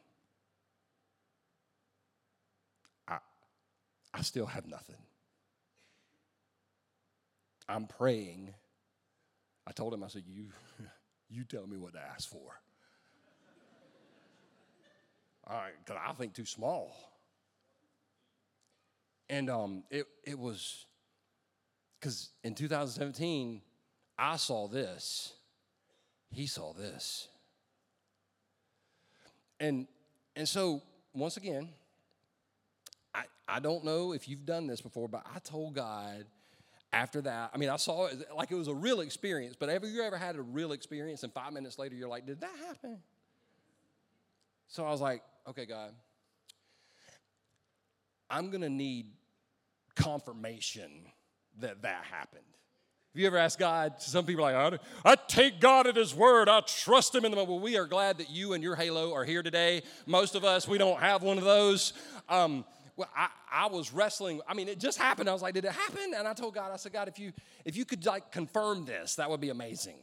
[3.09, 3.19] I,
[4.15, 4.97] I still have nothing.
[7.69, 8.55] I'm praying.
[9.67, 10.49] I told him, I said, You,
[11.31, 12.39] you tell me what to ask for.
[15.47, 16.95] All right, because I think too small.
[19.29, 20.87] And um, it, it was
[21.99, 23.63] because in 2017,
[24.19, 25.33] I saw this,
[26.31, 27.29] he saw this.
[29.63, 29.87] And,
[30.35, 30.83] and so,
[31.15, 31.69] once again,
[33.15, 36.25] I, I don't know if you've done this before, but I told God
[36.93, 39.85] after that, I mean, I saw it like it was a real experience, but have
[39.85, 42.99] you ever had a real experience and five minutes later you're like, did that happen?
[44.67, 45.93] So I was like, okay, God,
[48.29, 49.13] I'm to need
[49.95, 50.91] confirmation
[51.61, 52.43] that that happened.
[53.13, 53.95] Have you ever asked God?
[53.99, 56.49] Some people are like, I take God at His word.
[56.49, 57.51] I trust Him in the moment.
[57.51, 59.83] Well, we are glad that you and your halo are here today.
[60.07, 61.93] Most of us, we don't have one of those.
[62.31, 62.65] Um,
[62.97, 64.41] well, I, I was wrestling.
[64.49, 65.29] I mean, it just happened.
[65.29, 66.15] I was like, did it happen?
[66.17, 67.33] And I told God, I said, God, if you
[67.67, 69.97] if you could like confirm this, that would be amazing.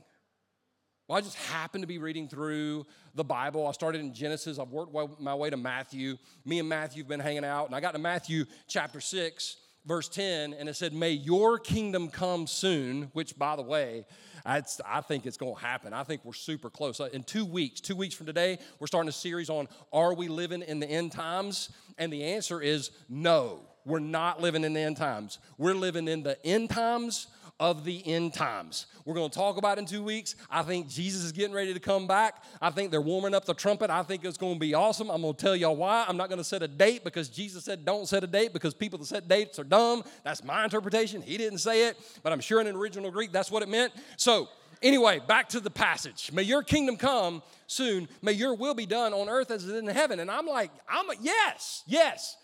[1.07, 3.65] Well, I just happened to be reading through the Bible.
[3.65, 4.59] I started in Genesis.
[4.59, 6.17] I've worked my way to Matthew.
[6.45, 10.09] Me and Matthew have been hanging out, and I got to Matthew chapter 6, verse
[10.09, 14.05] 10, and it said, May your kingdom come soon, which, by the way,
[14.45, 14.61] I
[15.01, 15.93] think it's going to happen.
[15.93, 16.99] I think we're super close.
[16.99, 20.61] In two weeks, two weeks from today, we're starting a series on Are we living
[20.61, 21.69] in the end times?
[21.97, 25.39] And the answer is no, we're not living in the end times.
[25.57, 27.27] We're living in the end times
[27.59, 28.85] of the end times.
[29.03, 30.35] We're going to talk about in two weeks.
[30.49, 32.43] I think Jesus is getting ready to come back.
[32.61, 33.89] I think they're warming up the trumpet.
[33.89, 35.09] I think it's going to be awesome.
[35.09, 36.05] I'm going to tell y'all why.
[36.07, 38.73] I'm not going to set a date because Jesus said don't set a date because
[38.73, 40.03] people that set dates are dumb.
[40.23, 41.21] That's my interpretation.
[41.21, 43.91] He didn't say it, but I'm sure in original Greek that's what it meant.
[44.15, 44.47] So,
[44.81, 46.31] anyway, back to the passage.
[46.31, 48.07] May your kingdom come soon.
[48.21, 50.21] May your will be done on earth as it is in heaven.
[50.21, 52.37] And I'm like, I'm a, yes, yes.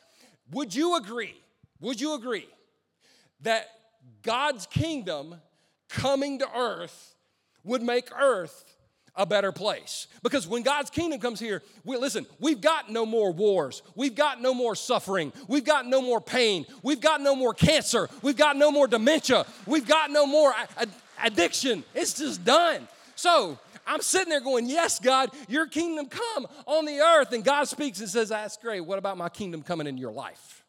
[0.52, 1.36] Would you agree?
[1.80, 2.48] Would you agree
[3.42, 3.68] that
[4.22, 5.36] God's kingdom
[5.90, 7.16] coming to earth
[7.64, 8.76] would make earth
[9.16, 10.08] a better place.
[10.24, 13.82] Because when God's kingdom comes here, we, listen, we've got no more wars.
[13.96, 15.32] We've got no more suffering.
[15.48, 16.66] We've got no more pain.
[16.84, 18.10] We've got no more cancer.
[18.22, 19.46] We've got no more dementia.
[19.66, 20.54] We've got no more
[21.24, 21.84] addiction.
[21.94, 22.88] It's just done.
[23.16, 27.32] So I'm sitting there going, Yes, God, your kingdom come on the earth.
[27.32, 28.82] And God speaks and says, That's great.
[28.82, 30.65] What about my kingdom coming in your life?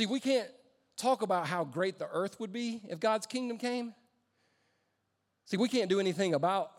[0.00, 0.48] See, we can't
[0.96, 3.92] talk about how great the earth would be if God's kingdom came.
[5.44, 6.72] See, we can't do anything about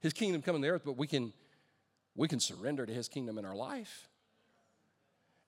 [0.00, 1.32] his kingdom coming to earth, but we can
[2.14, 4.10] we can surrender to his kingdom in our life.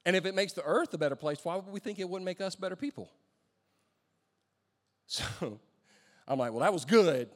[0.06, 2.24] And if it makes the earth a better place, why would we think it wouldn't
[2.24, 3.10] make us better people?
[5.06, 5.60] So
[6.26, 7.28] I'm like, well, that was good,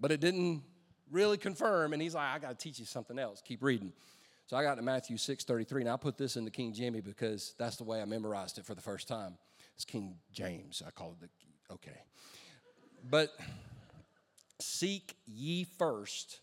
[0.00, 0.62] but it didn't
[1.10, 1.92] really confirm.
[1.92, 3.42] And he's like, I got to teach you something else.
[3.44, 3.92] Keep reading.
[4.48, 7.02] So I got to Matthew 6 33, and I put this in the King Jimmy
[7.02, 9.36] because that's the way I memorized it for the first time.
[9.74, 10.82] It's King James.
[10.84, 12.00] I call it the, okay.
[13.08, 13.36] But
[14.58, 16.40] seek ye first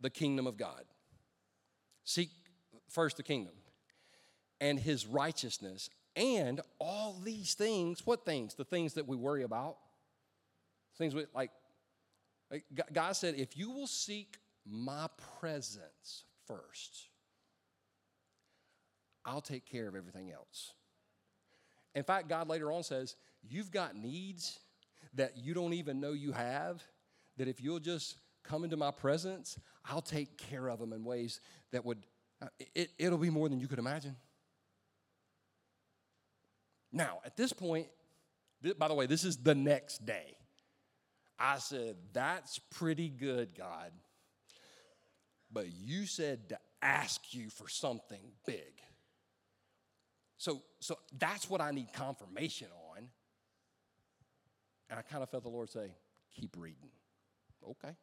[0.00, 0.84] the kingdom of God.
[2.04, 2.30] Seek
[2.88, 3.52] first the kingdom
[4.58, 8.06] and his righteousness and all these things.
[8.06, 8.54] What things?
[8.54, 9.76] The things that we worry about.
[10.96, 11.50] Things we, like,
[12.50, 15.08] like God said, if you will seek my
[15.40, 17.08] presence first,
[19.24, 20.72] I'll take care of everything else.
[21.94, 24.58] In fact, God later on says, You've got needs
[25.14, 26.82] that you don't even know you have,
[27.36, 31.40] that if you'll just come into my presence, I'll take care of them in ways
[31.72, 31.98] that would,
[32.42, 34.16] uh, it, it'll be more than you could imagine.
[36.92, 37.88] Now, at this point,
[38.78, 40.36] by the way, this is the next day.
[41.38, 43.90] I said, That's pretty good, God.
[45.52, 48.80] But you said to ask you for something big.
[50.44, 53.08] So, so that's what I need confirmation on.
[54.90, 55.94] And I kind of felt the Lord say,
[56.38, 56.90] keep reading.
[57.66, 57.94] Okay.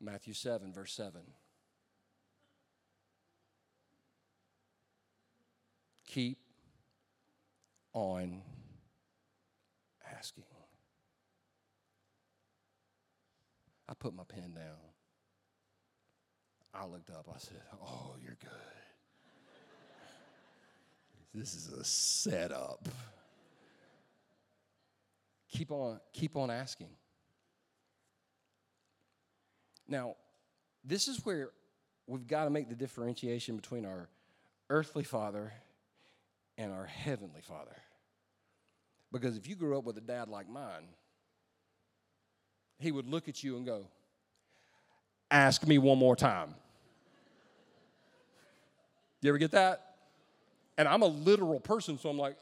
[0.00, 1.20] Matthew 7, verse 7.
[6.08, 6.38] Keep
[7.92, 8.42] on
[10.18, 10.42] asking.
[13.88, 14.64] I put my pen down.
[16.74, 17.28] I looked up.
[17.32, 18.77] I said, Oh, you're good.
[21.38, 22.88] This is a setup.
[25.52, 26.88] Keep on, keep on asking.
[29.86, 30.16] Now,
[30.84, 31.50] this is where
[32.08, 34.08] we've got to make the differentiation between our
[34.68, 35.52] earthly father
[36.58, 37.76] and our heavenly father.
[39.12, 40.88] Because if you grew up with a dad like mine,
[42.80, 43.86] he would look at you and go,
[45.30, 46.54] Ask me one more time.
[49.20, 49.87] You ever get that?
[50.78, 52.36] And I'm a literal person, so I'm like,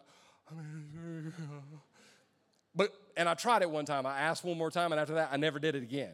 [2.74, 4.06] but, and I tried it one time.
[4.06, 6.12] I asked one more time, and after that, I never did it again.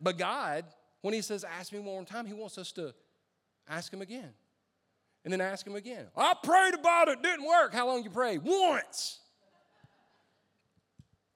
[0.00, 0.64] But God,
[1.02, 2.94] when He says, ask me one more time, He wants us to
[3.68, 4.30] ask Him again.
[5.24, 6.06] And then ask Him again.
[6.16, 7.74] I prayed about it, didn't work.
[7.74, 8.38] How long you pray?
[8.38, 9.18] Once.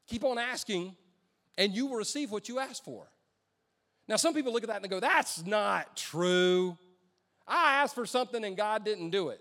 [0.07, 0.95] Keep on asking,
[1.59, 3.09] and you will receive what you ask for.
[4.07, 6.79] Now, some people look at that and they go, that's not true.
[7.49, 9.40] I asked for something and God didn't do it.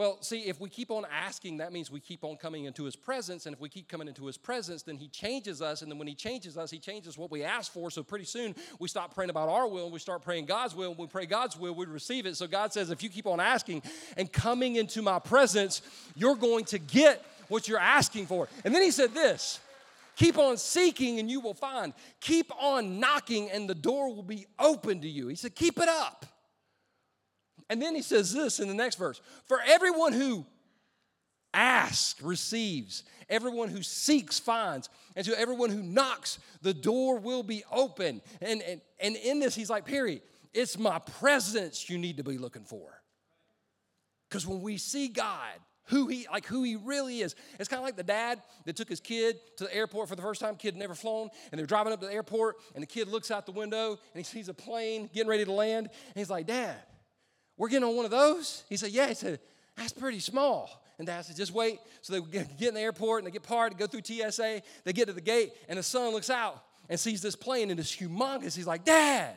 [0.00, 2.96] Well, see, if we keep on asking, that means we keep on coming into His
[2.96, 3.44] presence.
[3.44, 5.82] And if we keep coming into His presence, then He changes us.
[5.82, 7.90] And then when He changes us, He changes what we ask for.
[7.90, 10.92] So pretty soon we stop praying about our will and we start praying God's will.
[10.92, 12.34] And we pray God's will, we receive it.
[12.38, 13.82] So God says, if you keep on asking
[14.16, 15.82] and coming into my presence,
[16.16, 18.48] you're going to get what you're asking for.
[18.64, 19.60] And then He said this.
[20.16, 21.92] Keep on seeking and you will find.
[22.22, 25.28] Keep on knocking and the door will be open to you.
[25.28, 26.24] He said, Keep it up.
[27.70, 30.44] And then he says this in the next verse For everyone who
[31.54, 33.04] asks receives.
[33.28, 34.88] Everyone who seeks finds.
[35.16, 38.20] And to everyone who knocks, the door will be open.
[38.40, 40.20] And, and, and in this, he's like, Perry,
[40.52, 43.00] it's my presence you need to be looking for.
[44.28, 45.54] Because when we see God,
[45.84, 47.34] who he like who he really is.
[47.58, 50.22] It's kind of like the dad that took his kid to the airport for the
[50.22, 50.54] first time.
[50.54, 53.44] Kid never flown, and they're driving up to the airport, and the kid looks out
[53.44, 56.76] the window and he sees a plane getting ready to land, and he's like, "Dad,
[57.60, 59.38] we're getting on one of those." He said, "Yeah." He said,
[59.76, 61.80] "That's pretty small." And dad said, just wait.
[62.02, 64.60] So they get in the airport and they get parked, go through TSA.
[64.84, 67.80] They get to the gate, and the son looks out and sees this plane, and
[67.80, 68.54] it's humongous.
[68.54, 69.34] He's like, Dad,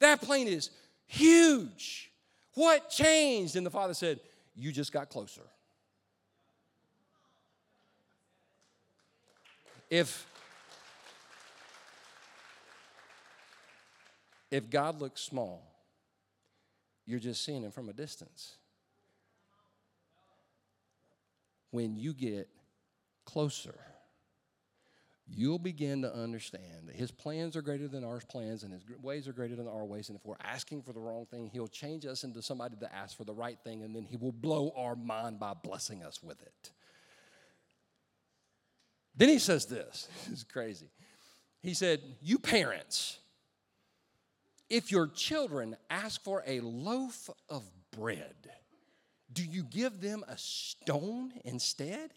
[0.00, 0.70] that plane is
[1.06, 2.10] huge.
[2.54, 3.54] What changed?
[3.54, 4.18] And the father said,
[4.56, 5.42] You just got closer.
[9.88, 10.26] If
[14.50, 15.67] if God looks small,
[17.08, 18.58] you're just seeing him from a distance
[21.70, 22.48] when you get
[23.24, 23.74] closer,
[25.26, 29.28] you'll begin to understand that his plans are greater than our plans and his ways
[29.28, 30.08] are greater than our ways.
[30.08, 33.16] And if we're asking for the wrong thing, he'll change us into somebody to ask
[33.16, 36.40] for the right thing, and then he will blow our mind by blessing us with
[36.42, 36.70] it.
[39.14, 40.90] Then he says this, this is crazy.
[41.60, 43.18] He said, You parents,
[44.70, 48.50] if your children ask for a loaf of bread,
[49.32, 52.10] do you give them a stone instead?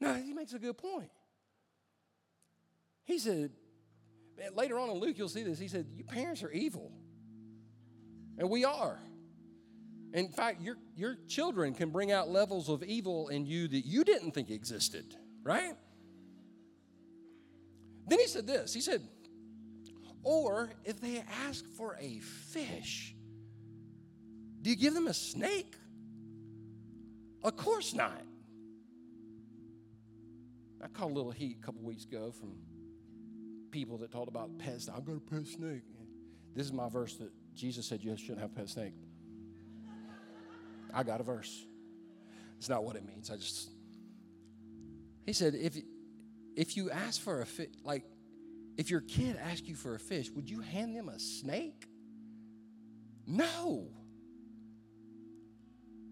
[0.00, 1.10] No, he makes a good point.
[3.04, 3.50] He said,
[4.54, 5.58] later on in Luke, you'll see this.
[5.58, 6.92] He said, Your parents are evil.
[8.38, 8.98] And we are.
[10.12, 14.04] In fact, your, your children can bring out levels of evil in you that you
[14.04, 15.74] didn't think existed, right?
[18.06, 19.02] Then he said this He said,
[20.26, 23.14] Or if they ask for a fish,
[24.60, 25.72] do you give them a snake?
[27.44, 28.24] Of course not.
[30.82, 32.56] I caught a little heat a couple weeks ago from
[33.70, 34.88] people that talked about pets.
[34.88, 35.84] I've got a pet snake.
[36.56, 38.94] This is my verse that Jesus said you shouldn't have a pet snake.
[40.92, 41.66] I got a verse.
[42.58, 43.30] It's not what it means.
[43.30, 43.70] I just
[45.24, 45.76] he said if
[46.56, 48.02] if you ask for a fish, like
[48.76, 51.86] if your kid asked you for a fish, would you hand them a snake?
[53.26, 53.88] No.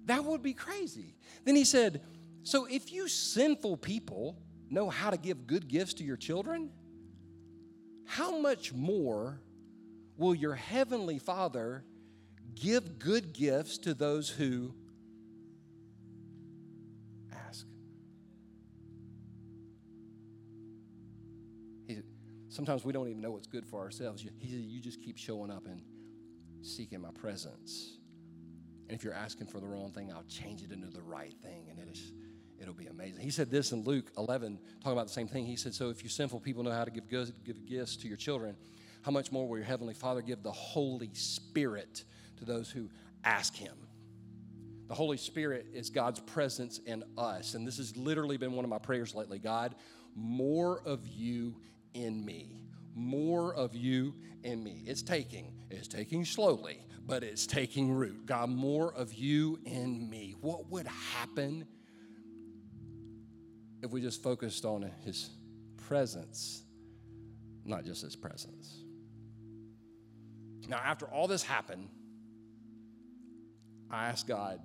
[0.06, 1.16] That would be crazy.
[1.44, 2.02] Then he said,
[2.42, 4.38] So if you sinful people
[4.70, 6.70] know how to give good gifts to your children,
[8.06, 9.40] how much more
[10.16, 11.84] will your heavenly Father
[12.54, 14.74] give good gifts to those who
[22.54, 24.22] sometimes we don't even know what's good for ourselves.
[24.22, 25.82] He said, You just keep showing up and
[26.62, 27.98] seeking my presence.
[28.88, 31.66] And if you're asking for the wrong thing, I'll change it into the right thing,
[31.70, 32.12] and it is,
[32.60, 33.22] it'll be amazing.
[33.22, 35.46] He said this in Luke 11, talking about the same thing.
[35.46, 38.08] He said, So if you sinful people know how to give, good, give gifts to
[38.08, 38.56] your children,
[39.02, 42.04] how much more will your Heavenly Father give the Holy Spirit
[42.38, 42.88] to those who
[43.24, 43.74] ask Him?
[44.86, 47.54] The Holy Spirit is God's presence in us.
[47.54, 49.74] And this has literally been one of my prayers lately God,
[50.14, 51.56] more of you
[51.94, 52.60] in me.
[52.94, 54.82] More of you in me.
[54.86, 58.26] It's taking, it's taking slowly, but it's taking root.
[58.26, 60.36] God, more of you in me.
[60.40, 61.66] What would happen
[63.82, 65.30] if we just focused on His
[65.88, 66.62] presence,
[67.64, 68.76] not just His presents?
[70.68, 71.88] Now, after all this happened,
[73.90, 74.60] I asked God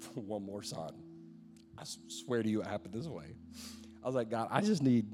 [0.00, 0.94] for one more son.
[1.78, 3.36] I swear to you, it happened this way.
[4.02, 5.06] I was like, God, I just need,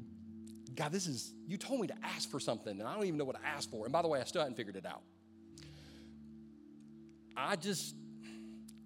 [0.75, 3.25] God, this is, you told me to ask for something, and I don't even know
[3.25, 3.85] what to ask for.
[3.85, 5.03] And by the way, I still haven't figured it out.
[7.37, 7.95] I just,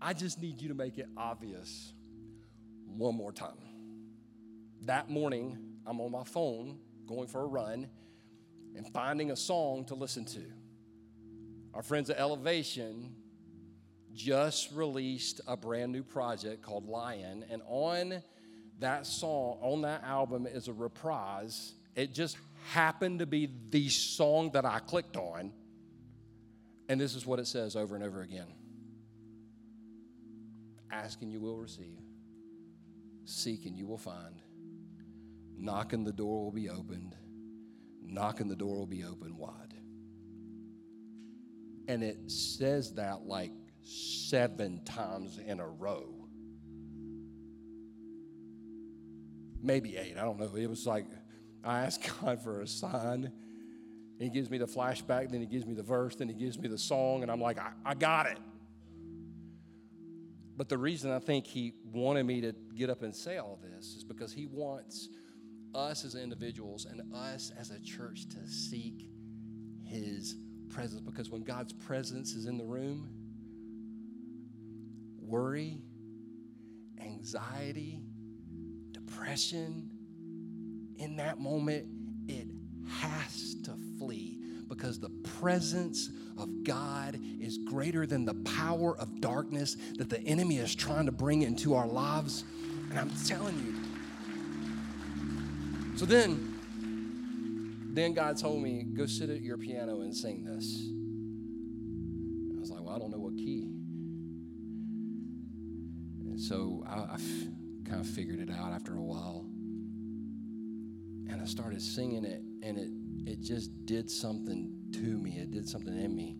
[0.00, 1.92] I just need you to make it obvious
[2.86, 3.58] one more time.
[4.82, 7.88] That morning, I'm on my phone going for a run
[8.76, 10.42] and finding a song to listen to.
[11.74, 13.14] Our friends at Elevation
[14.14, 18.22] just released a brand new project called Lion, and on
[18.82, 21.72] that song, on that album, is a reprise.
[21.96, 22.36] It just
[22.70, 25.52] happened to be the song that I clicked on
[26.92, 28.48] and this is what it says over and over again
[30.90, 32.02] Ask and you will receive,
[33.24, 34.42] seek and you will find,
[35.56, 37.16] knock and the door will be opened,
[38.02, 39.72] knock and the door will be opened wide.
[41.88, 43.52] And it says that like
[43.82, 46.21] seven times in a row.
[49.62, 50.50] Maybe eight, I don't know.
[50.56, 51.06] It was like
[51.64, 53.32] I asked God for a sign
[54.22, 56.68] he gives me the flashback, then he gives me the verse, then he gives me
[56.68, 58.38] the song, and I'm like, I, I got it.
[60.56, 63.96] But the reason I think he wanted me to get up and say all this
[63.96, 65.08] is because he wants
[65.74, 69.08] us as individuals and us as a church to seek
[69.84, 70.36] his
[70.68, 71.00] presence.
[71.00, 73.08] Because when God's presence is in the room,
[75.18, 75.82] worry,
[77.00, 78.02] anxiety,
[79.12, 79.88] depression,
[80.96, 81.86] in that moment,
[82.28, 82.46] it
[82.88, 84.38] has to flee
[84.68, 90.58] because the presence of God is greater than the power of darkness that the enemy
[90.58, 92.44] is trying to bring into our lives.
[92.90, 93.74] And I'm telling you.
[95.96, 96.54] So then,
[97.92, 100.88] then God told me, go sit at your piano and sing this.
[102.56, 103.68] I was like, well, I don't know what key.
[106.30, 107.18] And so I, I
[107.84, 109.46] kind of figured it out after a while.
[111.28, 112.90] And I started singing it, and it
[113.24, 115.36] it just did something to me.
[115.38, 116.36] It did something in me.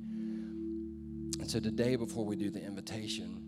[1.41, 3.43] And so today, before we do the invitation,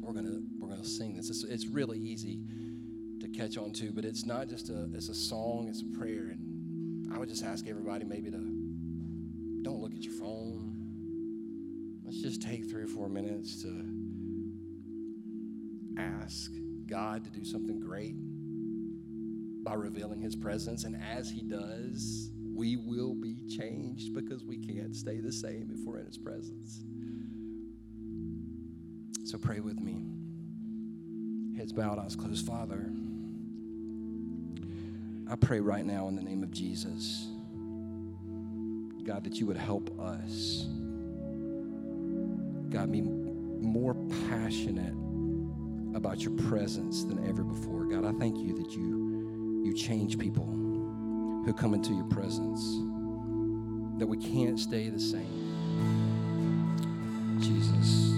[0.00, 1.30] we're gonna we're gonna sing this.
[1.30, 2.40] It's, it's really easy
[3.20, 5.68] to catch on to, but it's not just a it's a song.
[5.68, 8.38] It's a prayer, and I would just ask everybody maybe to
[9.62, 12.00] don't look at your phone.
[12.04, 13.68] Let's just take three or four minutes to
[16.22, 16.52] ask
[16.86, 18.14] God to do something great
[19.64, 20.84] by revealing his presence.
[20.84, 25.84] And as he does, we will be changed because we can't stay the same if
[25.84, 26.84] we're in his presence.
[29.24, 30.04] So pray with me.
[31.56, 32.46] Heads bowed, eyes closed.
[32.46, 32.90] Father,
[35.30, 37.28] I pray right now in the name of Jesus,
[39.04, 40.66] God, that you would help us.
[42.70, 43.94] God, be more
[44.28, 44.94] passionate
[45.94, 47.84] about your presence than ever before.
[47.84, 52.60] God, I thank you that you you change people who come into your presence,
[53.98, 55.38] that we can't stay the same.
[57.40, 58.12] Jesus.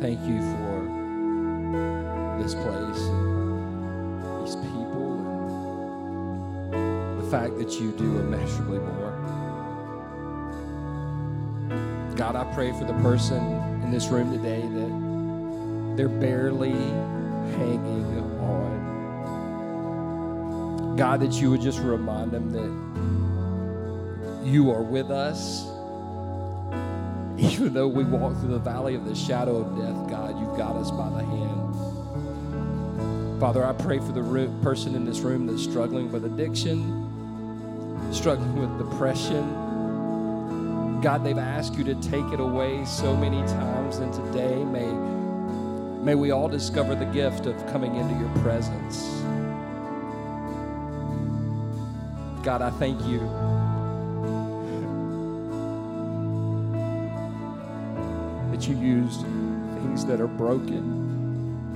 [0.00, 0.80] Thank you for
[2.42, 5.18] this place and these people
[6.72, 9.10] and the fact that you do immeasurably more.
[12.16, 18.06] God, I pray for the person in this room today that they're barely hanging
[18.38, 18.70] on.
[20.96, 22.70] God, that you would just remind them that
[24.46, 25.64] you are with us.
[27.36, 30.76] Even though we walk through the valley of the shadow of death, God, you've got
[30.76, 31.74] us by the hand.
[33.40, 34.22] Father, I pray for the
[34.62, 36.78] person in this room that's struggling with addiction,
[38.12, 39.69] struggling with depression.
[41.02, 44.86] God, they've asked you to take it away so many times, and today may
[46.02, 49.04] May we all discover the gift of coming into your presence.
[52.42, 53.18] God, I thank you.
[58.50, 61.74] That you used things that are broken.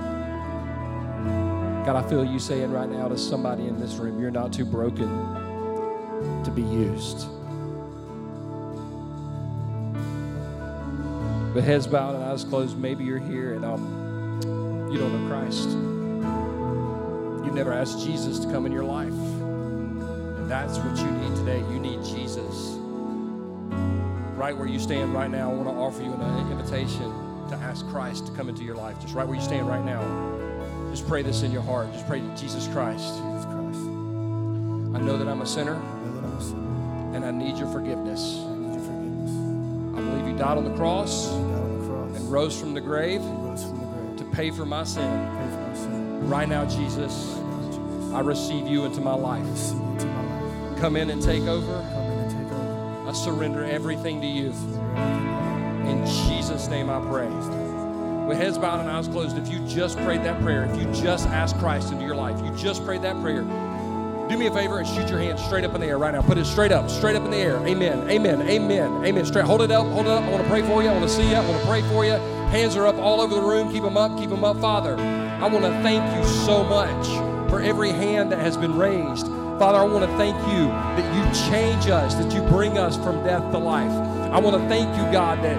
[1.85, 4.65] God, I feel you saying right now to somebody in this room, you're not too
[4.65, 5.07] broken
[6.43, 7.27] to be used.
[11.55, 15.69] But heads bowed and eyes closed, maybe you're here and um, you don't know Christ.
[17.45, 19.13] You've never asked Jesus to come in your life.
[19.13, 21.59] And that's what you need today.
[21.71, 22.75] You need Jesus.
[24.35, 27.09] Right where you stand right now, I want to offer you an invitation
[27.47, 28.99] to ask Christ to come into your life.
[28.99, 30.01] Just right where you stand right now.
[30.91, 31.89] Just pray this in your heart.
[31.93, 33.05] Just pray to Jesus Christ.
[33.05, 33.79] Jesus Christ.
[33.79, 35.75] I know that I'm a sinner.
[35.75, 37.15] I know that I'm a sinner.
[37.15, 38.41] And I need your forgiveness.
[40.45, 41.31] Died on the cross.
[41.31, 42.15] On the cross.
[42.17, 43.19] And rose from the grave.
[43.21, 44.17] From the grave.
[44.17, 45.01] To pay for my sin.
[45.01, 46.29] For my sin.
[46.29, 48.13] Right now, Jesus, Right now, Jesus.
[48.13, 49.43] I receive you into my life.
[49.43, 50.79] Into my life.
[50.79, 51.81] Come in and take over.
[51.81, 53.09] Come in and take over.
[53.09, 54.51] I surrender everything to you.
[55.89, 57.27] In Jesus' name I pray.
[58.27, 61.27] With heads bowed and eyes closed, if you just prayed that prayer, if you just
[61.29, 63.43] asked Christ into your life, you just prayed that prayer,
[64.27, 66.21] do me a favor and shoot your hand straight up in the air right now.
[66.21, 67.57] Put it straight up, straight up in the air.
[67.67, 68.09] Amen.
[68.09, 68.41] Amen.
[68.41, 69.05] Amen.
[69.05, 69.25] Amen.
[69.25, 69.45] Straight.
[69.45, 69.85] Hold it up.
[69.87, 70.23] Hold it up.
[70.23, 70.89] I want to pray for you.
[70.89, 71.35] I want to see you.
[71.35, 72.13] I want to pray for you.
[72.49, 73.71] Hands are up all over the room.
[73.71, 74.17] Keep them up.
[74.17, 74.97] Keep them up, Father.
[74.97, 77.05] I want to thank you so much
[77.49, 79.27] for every hand that has been raised.
[79.59, 83.23] Father, I want to thank you that you change us, that you bring us from
[83.23, 83.91] death to life.
[84.31, 85.57] I want to thank you, God, that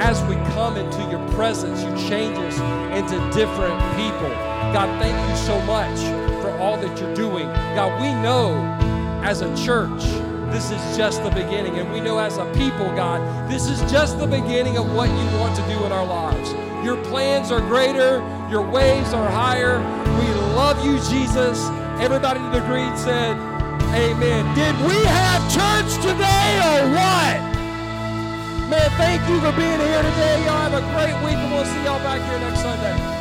[0.00, 2.58] as we come into your presence, you change us
[2.96, 4.30] into different people.
[4.72, 6.27] God, thank you so much
[6.58, 7.46] all that you're doing.
[7.74, 8.54] God, we know
[9.22, 10.02] as a church,
[10.52, 11.78] this is just the beginning.
[11.78, 15.38] And we know as a people, God, this is just the beginning of what you
[15.38, 16.52] want to do in our lives.
[16.84, 18.18] Your plans are greater,
[18.50, 19.78] your ways are higher.
[20.18, 21.68] We love you, Jesus.
[22.00, 23.36] Everybody in the green said,
[23.94, 24.44] Amen.
[24.54, 27.48] Did we have church today or what?
[28.68, 30.44] Man, thank you for being here today.
[30.44, 33.17] Y'all have a great week, and we'll see y'all back here next Sunday.